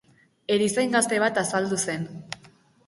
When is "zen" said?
1.89-2.11